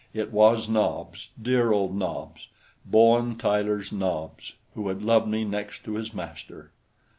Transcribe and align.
It 0.15 0.31
was 0.33 0.67
Nobs, 0.67 1.27
dear 1.39 1.71
old 1.71 1.95
Nobs. 1.95 2.47
Bowen 2.87 3.37
Tyler's 3.37 3.91
Nobs, 3.91 4.53
who 4.73 4.87
had 4.87 5.03
loved 5.03 5.27
me 5.27 5.45
next 5.45 5.83
to 5.83 5.93
his 5.93 6.11
master. 6.11 6.71